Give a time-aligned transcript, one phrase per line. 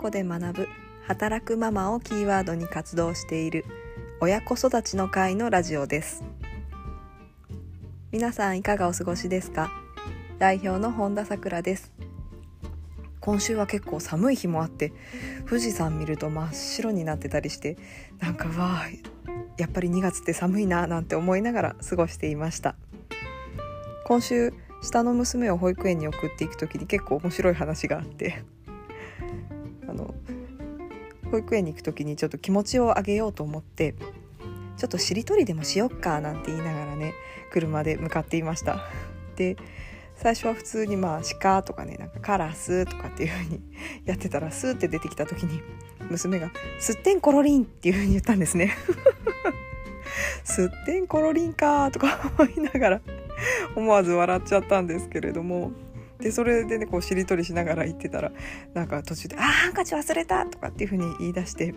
[0.00, 0.68] 子で学ぶ
[1.06, 3.66] 働くママをキーワードに活動している
[4.18, 6.24] 親子育ちの会のラジオです。
[8.10, 9.70] 皆さんいかがお過ごしですか？
[10.38, 11.92] 代表の本田さくらです。
[13.20, 14.94] 今週は結構寒い日もあって
[15.46, 17.76] 富士山見ると真っ白になってたりして
[18.20, 18.88] なんかわあ
[19.58, 22.74] やっぱり2月って寒いななんて思いながら過ごしていました。
[24.06, 28.42] 今週下の娘を保育園に送っていく時に結構面白い話があって
[31.30, 33.94] 保育園に行く時にちょっと気持ちを上げようと思って
[34.76, 37.12] ちょっとしりとりでもしよっかなんて言いながらね
[37.50, 38.80] 車で向かっていました。
[39.36, 39.56] で
[40.16, 43.60] 最初は普通にまあ鹿とかねなんかカラスとかっていう風に
[44.04, 45.62] やってたらスーって出てきた時に
[46.10, 48.74] 娘が「すってんころりん」っていう風に言ったんですね。
[50.44, 53.00] すってんころりんかとか思いながら
[53.76, 55.72] 思わず笑っちゃったんですけれども。
[56.20, 58.32] でそれでねこうしりとりしながら言ってたら
[58.74, 61.74] なんか途中で「あハンカチ忘れた!」とかっていう風に言い出して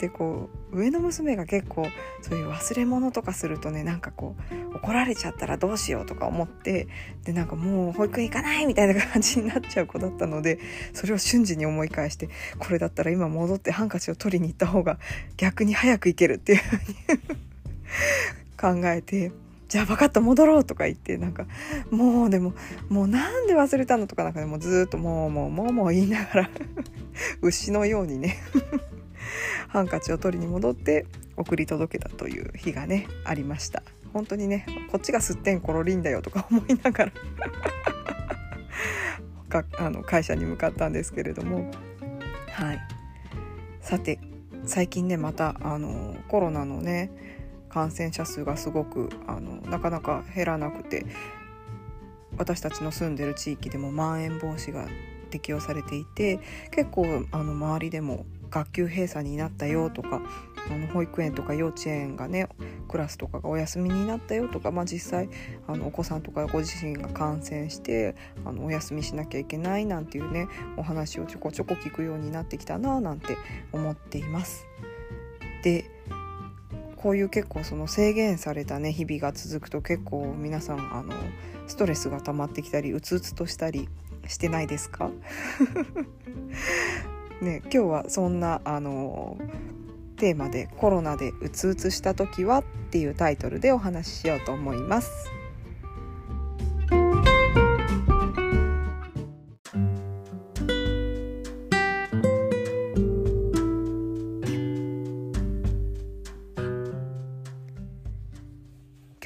[0.00, 1.86] でこう上の娘が結構
[2.22, 4.36] そういう忘れ物とかするとねなんかこ
[4.72, 6.88] う怒られちゃったらどうしようとか思って
[7.24, 10.58] でなんかもう保育園行かないみたいな感じになっちゃう子だったので
[10.92, 14.98] それを瞬時に思い返してこれだったら今戻ってハンカチを取りに行った方が
[15.36, 16.60] 逆に早く行けるっていう
[18.56, 19.45] 風に 考えて。
[19.68, 21.46] じゃあ分かった戻ろうとか言ってなんか
[21.90, 22.54] もうでも
[22.88, 26.50] もうなんで忘れたのとかなんかでもずっともうもうもうもう言いながら
[27.42, 28.36] 牛のようにね
[29.68, 33.82] ハンカチを取りに戻って送り届けたという日がねありました。
[34.12, 37.12] 本当にねこっちがすってんころりんだよとか思いながら
[39.62, 41.70] かあの会社に向かったんですけれども。
[42.52, 42.80] はい。
[43.82, 44.18] さて
[44.64, 47.10] 最近ねまたあのコロナのね
[47.68, 51.06] 感染者数がすごくあのなかなか減らなくて
[52.38, 54.86] 私たちの住んでる地域でもまん延防止が
[55.30, 60.22] 適用されていて結構あの周りでも学級閉鎖になったよとか
[60.68, 62.48] あの保育園とか幼稚園がね
[62.88, 65.28] クラスとかがお休みになったよとか、まあ、実際
[65.66, 68.14] あのお子さんとかご自身が感染して
[68.44, 73.36] あのお休みしなきゃいけないなんていうねお話をちょこちょこ聞くようになってきたななんて
[73.72, 74.66] 思っています。
[75.62, 75.90] で
[77.06, 81.14] こういう結構その制限されたね日々が続くと結構皆さんあの
[81.68, 83.88] ストレスが溜まってきたりうつうつとしたり
[84.26, 85.12] してないですか？
[87.40, 89.38] ね今日はそんなあの
[90.16, 95.08] テーマで「コロナでうつうつした時は?」っていうタイトルでお話ししようと思います。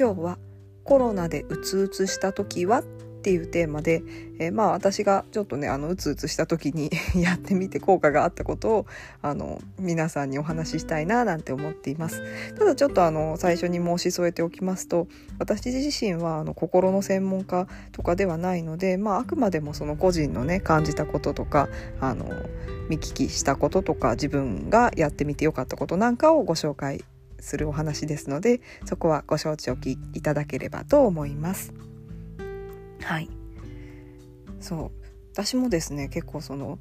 [0.00, 0.38] 今日は
[0.82, 2.82] コロナでうつうつした時はっ
[3.22, 4.02] ていうテーマで、
[4.38, 8.86] えー、まあ私がちょっとねあのうつうつした時に やってみて効果があったことを
[9.20, 12.22] あの皆さんにお話ししたいななんて思っています。
[12.58, 15.06] ただちょっとあの最初に申し添えておきますと
[15.38, 21.68] 私自身はあの心の専門家とかではないので、まあ、あくまでもその個人のね感じたこととか
[22.00, 22.24] あの
[22.88, 27.04] 見聞きしたこととか自分がやってみてよかったことなんかをご紹介
[27.40, 31.72] するお話ですのでそこはご承知おきいただければと思います。
[33.02, 33.28] はい。
[34.60, 35.00] そう。
[35.32, 36.78] 私もですね結構その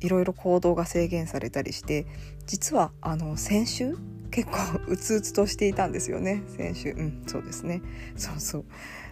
[0.00, 2.06] いろいろ行動が制限されたりして
[2.46, 3.96] 実はあの先週
[4.30, 6.42] 結構うつうつとしていたんですよね。
[6.48, 6.90] 先週。
[6.90, 7.82] うんそうですね。
[8.16, 8.64] そうそう。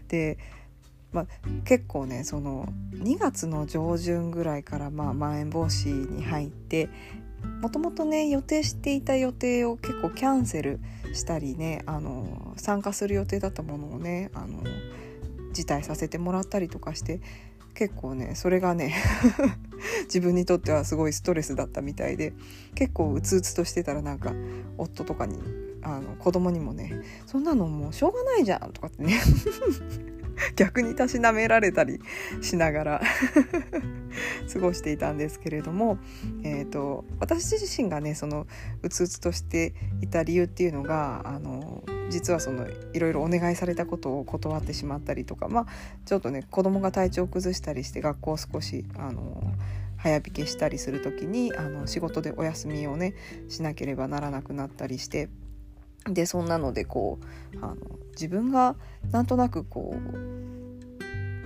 [0.08, 0.38] で
[1.12, 1.26] まあ、
[1.64, 6.88] 結構ねその2月の上旬ぐらいからまあまん延防止に入って
[7.60, 10.80] もともとね予定していた予定を結構キャンセル
[11.12, 14.62] したりねあの参加する予定だったものをねあの
[15.52, 17.20] 辞退させてもらったりとかして
[17.74, 18.94] 結構ねそれがね
[20.04, 22.32] 自分にとってはすごいストレスだったみたいで
[22.74, 24.34] 結構うつうつとしてたらなんか
[24.78, 25.38] 夫とかに
[25.82, 26.92] あの子供にもね
[27.26, 29.14] 「そんなのもうしょうがないじゃん」とかってね。
[30.56, 32.00] 逆にたしなめられたり
[32.40, 33.02] しながら
[34.52, 35.98] 過ごしていたんですけれども、
[36.42, 38.46] えーと、私自身がねその
[38.82, 45.66] うつうつとしていた理由っていうのがあの実はそのいろいろお願いされたことを断ってしまったりとかまあ
[46.04, 49.42] ちょっとね子供が体調を崩したりして学校を少しあの
[49.96, 53.14] 早引けしたりする時にあの仕事でお休みをね
[53.48, 55.28] しなければならなくなったりして
[56.08, 57.18] でそんなのでこ
[57.54, 57.76] うあの
[58.12, 58.76] 自分が
[59.10, 60.61] なんとなくこう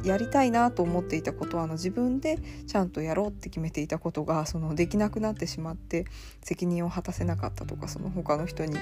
[0.04, 6.06] やりたいなと思っていたことはあの自分でちゃんとやろうって決めていたことがそのできなくなってしまって
[6.42, 8.76] 責任を果たせなかったとかその他の人に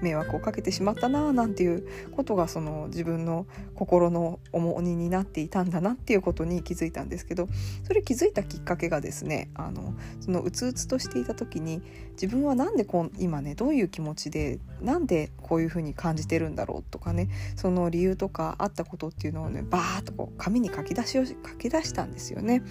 [0.00, 7.48] 迷惑をかけてしまったななんていうことがその自分の心の重荷になっていたんだなっていうことに気づいたんですけど
[7.84, 11.82] それ気づいたきっかけがですねあのそのうつうつとしていた時に
[12.12, 22.62] 自分は何でこう今ねどういう気持ちでなんでこういうふうに感じてるんだろうとかねその理由とかあったことっていうのをねバーッとこう紙に書き出しを書き出したんですよね。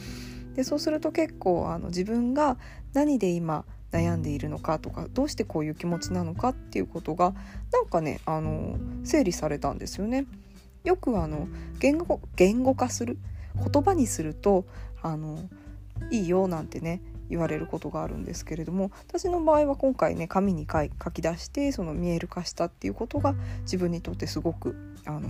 [0.55, 2.57] でそうすると結構あの自分が
[2.93, 7.33] 何で今悩んでいるのかとかどうしてこういう気持ちなのかっていうことが
[7.71, 10.25] なんかねあの整理されたんですよね。
[10.83, 11.47] よくあの
[11.79, 13.17] 言語言語化する
[13.55, 14.65] 言葉にすると
[15.01, 15.39] あの
[16.09, 25.29] いいよなんてね言われることがあるんですけれども私の場合は今回ね紙に書き出してその見える化したっていうことが自分にとってすごくあの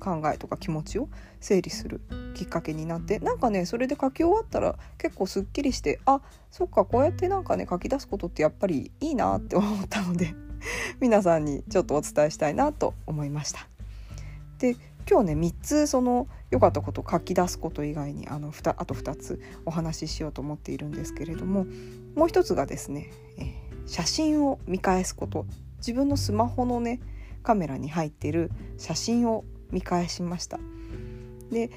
[0.00, 1.08] 考えとか気持ちを
[1.40, 2.00] 整理する
[2.34, 6.20] きっかけになってなんかねそれで書き終わったら結構すっきりしてあ
[6.50, 10.34] そっかこうやってなんかね書き出すことってやっぱりいいなって思ったので
[11.00, 13.68] 皆さんにちょっとお伝えしたいなと思いました。
[14.58, 14.76] で
[15.08, 21.66] 今日ね3つその良かったこと書き出すこと以外にあのあと2つお話ししようと思っているんですけれども
[22.14, 25.46] もう一つがですね、えー、写真を見返すこと
[25.78, 27.00] 自分のスマホのね
[27.42, 30.58] カメラに入っている写真を見返しました。
[31.50, 31.68] で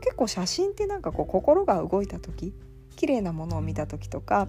[0.00, 2.54] 結構写真ってなんかこう心が動いた時
[2.96, 4.48] 綺麗なものを見た時とか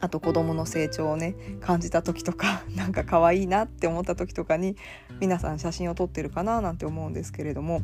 [0.00, 4.76] あと子供の成長をね感じた時とか なんか可愛いなって思った時とかに
[5.20, 7.82] 皆さん写真を撮ってるかななんて思うんですけれども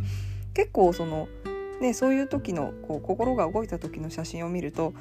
[0.53, 1.29] 結構その
[1.81, 4.95] ねそういう時のこう心が動いた時の写真を見ると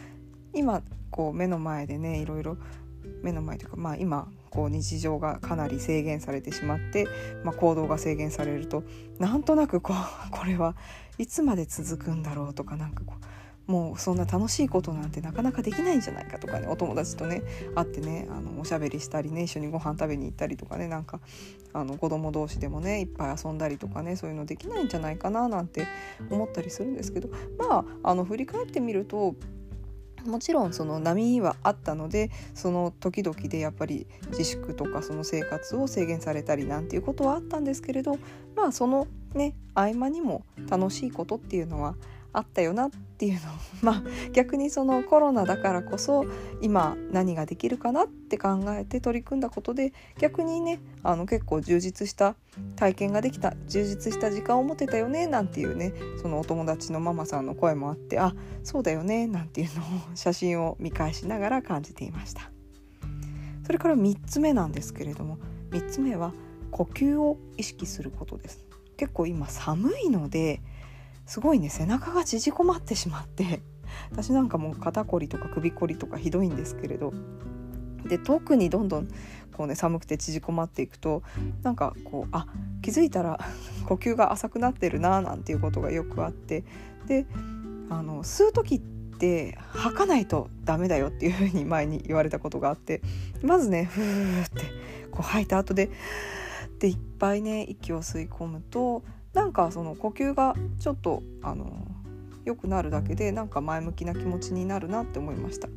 [0.54, 0.82] 今
[1.12, 2.58] こう目の前でねいろいろ
[3.24, 7.08] 目の前というかまあ今こう日常がかなり制限されてしまって、
[7.44, 8.84] まあ、行動が制限されると
[9.20, 9.96] なんとなくこう
[10.32, 10.76] これは
[11.18, 17.44] いつまで続くんだろうとかなんかこうもうそんな楽しいことなんてなかなかできないんじゃないかとかねお友達とね
[17.76, 21.22] 会ってねあのおしゃべりしたりね一緒にご飯食べに行ったりとかねなんか
[21.72, 25.88] あの子供同士でもねいっぱい遊んだりとかねそういうのできないんじゃないかななんて
[26.30, 29.36] 思ったりするんですけどまああの振り返ってみると
[30.26, 38.18] もちろんその波はあったのでその時々でやっぱり自粛とかその生活を制限されたりなんていうことはあったんですけれど
[38.56, 41.96] まあそのね合間にも楽しいことっていうのは
[42.34, 43.40] あったよなっていうの。
[43.40, 43.42] を
[43.82, 46.26] まあ逆にそのコロナだからこそ
[46.62, 52.36] 今何ができるかなって考えて取り組んだことで逆にねあの結構充実した
[52.76, 58.34] 体験ができた充実した時間を持てたよねなんていうねそのお友達のママさんの声もあってあ
[58.64, 59.86] そうだよねなんていうのを
[60.16, 62.52] 写真を見返しながら感じていました。
[63.66, 65.38] それから3つ目なんですけれども
[65.72, 66.34] 3つ目は
[66.72, 68.66] 呼吸を意識することです。
[68.98, 70.62] 結構今寒いので
[71.26, 71.70] すごいね。
[71.70, 73.62] 背中が縮こまってしまって
[74.12, 77.14] 私なんかもう肩こりとか首こりとかひどいんですけれど。
[78.06, 79.08] で特にどんどん
[79.54, 81.24] こうね寒くて縮こまっていくと
[81.62, 82.48] なんかこうあ
[82.82, 83.40] 気づいたら
[83.88, 86.64] 呼吸が浅くなってるななんていうことがよくあって。
[87.08, 87.26] で
[87.90, 93.02] あの吸う時って吐かないとダメだよっていうふうに前に言われたことがあって
[93.42, 94.64] まずねふーって
[95.12, 95.92] こう吐いた後で
[96.80, 99.04] でいっぱいね息を吸い込むと
[99.34, 101.88] なんかその呼吸がちょっとあの
[102.46, 105.70] 良くなるだけでなんか前向きな気持ちになるなって思いました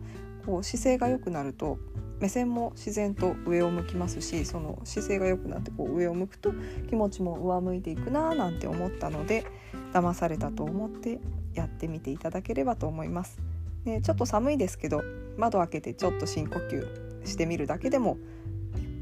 [0.44, 1.78] こう姿勢が良くなると
[2.20, 6.52] 目線も自然と上を向きますしその姿勢が良くなってこう上を向くと
[6.88, 9.44] 気持ちも上向いていくななんて思ったので
[9.92, 11.20] 騙されたと思って
[11.54, 13.38] やってみていただければと思います。
[13.84, 15.02] ね、ちょっと寒いですけど
[15.36, 18.18] 窓開けてちょっと深呼吸してみるだけでも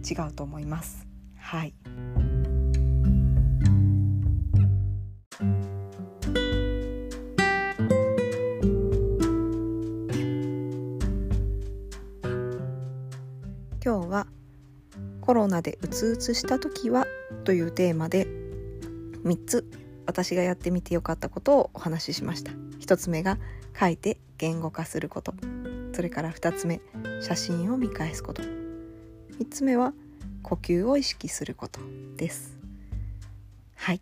[0.08, 1.06] 違うと思います。
[1.36, 1.74] はい
[15.54, 17.06] ナでうつうつした時は
[17.44, 18.26] というテーマで
[19.24, 19.70] 3つ
[20.06, 22.52] 私がやってみてよかったことをお話ししました。
[22.80, 23.38] 1つ目が
[23.78, 25.34] 書いて言語化すること。
[25.94, 26.80] それから2つ目
[27.22, 28.42] 写真を見返すこと。
[28.42, 29.94] 3つ目は
[30.42, 31.80] 呼吸を意識すること
[32.16, 32.58] です。
[33.76, 34.00] はい。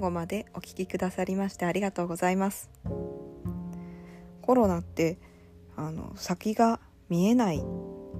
[0.00, 2.70] 後までお聞きくださりましてありがとうございます。
[4.42, 5.18] コロナって
[5.76, 7.62] あの先が見えない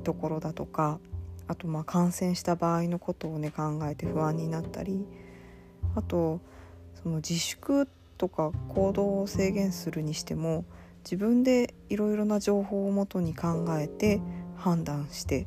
[0.04, 1.00] ところだとか
[1.48, 5.04] あとまあ感染した場合のことをね考えて不安になったり
[5.96, 6.40] あと
[7.02, 10.64] その自粛とか行動を制限するにしても
[11.02, 14.20] 自分でいろいろな情報をもとに考えて
[14.56, 15.46] 判断して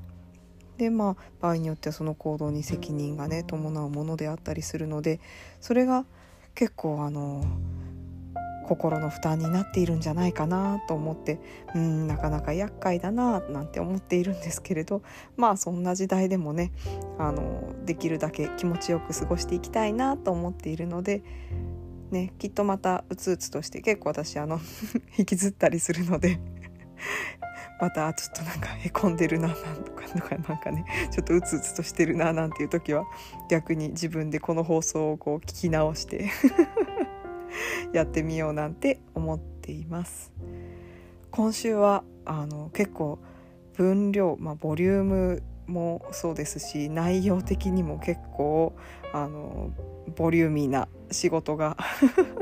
[0.78, 5.20] でまあ場合によってはその行動に責任がね伴うものであったりするので
[5.62, 6.06] それが
[6.56, 7.44] 結構あの
[8.64, 11.40] 心の負担になっているんじゃないかなと思って
[11.76, 15.04] うんなかなか厄介だななんて思っているんですけれど
[15.36, 16.72] まあそんな時代でもね
[17.20, 21.24] あのできるだけ気持ちよく過ごしていきたいなと思っているので、
[22.12, 24.60] ね、きっとまたうつうつとして結構私あの
[25.18, 26.40] 引きずったりするので
[27.84, 33.04] またちょっとなんかへこんでるななんとかとかなんかねちょっとうつうつとしてるななんていう時は
[33.50, 36.32] 逆に自分でこの放送をこう聞き直して
[37.92, 40.32] やってみようなんて思っています。
[41.30, 43.20] 今週はあの結構
[43.74, 48.78] 分量、まあ、ボリュームもそうですし内容的にも結構
[49.12, 49.72] あの
[50.16, 51.76] ボリューミーな仕事が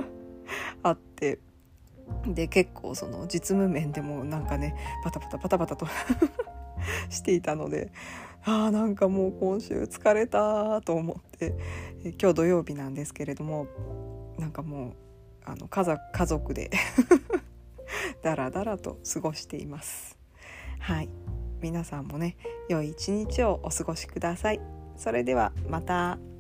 [0.84, 1.40] あって
[2.28, 5.88] で結構その実務面でもなんかねパタパタパタパタと
[7.10, 7.92] していたので
[8.44, 11.56] あーなんかもう今週疲れたと思って
[12.20, 13.68] 今日土曜日なんですけれども
[14.38, 14.94] なんかもう
[15.44, 16.72] あの家族家族で
[18.22, 20.18] だらだらと過ごしています。
[20.80, 21.10] はい。
[21.62, 22.38] 皆さんもね
[22.70, 24.62] 良い一日をお過ごしください。
[24.98, 26.31] それではまた。